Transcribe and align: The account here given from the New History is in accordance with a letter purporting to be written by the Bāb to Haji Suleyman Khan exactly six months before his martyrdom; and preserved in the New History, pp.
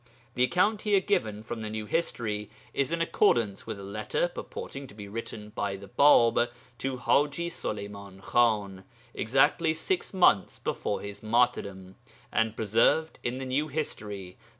The 0.33 0.41
account 0.43 0.81
here 0.81 0.99
given 0.99 1.43
from 1.43 1.61
the 1.61 1.69
New 1.69 1.85
History 1.85 2.49
is 2.73 2.91
in 2.91 3.01
accordance 3.03 3.67
with 3.67 3.79
a 3.79 3.83
letter 3.83 4.27
purporting 4.29 4.87
to 4.87 4.95
be 4.95 5.07
written 5.07 5.49
by 5.49 5.75
the 5.75 5.89
Bāb 5.89 6.49
to 6.79 6.97
Haji 6.97 7.49
Suleyman 7.51 8.21
Khan 8.21 8.83
exactly 9.13 9.75
six 9.75 10.11
months 10.11 10.57
before 10.57 11.01
his 11.01 11.21
martyrdom; 11.21 11.97
and 12.31 12.55
preserved 12.55 13.19
in 13.21 13.37
the 13.37 13.45
New 13.45 13.67
History, 13.67 14.37
pp. 14.41 14.45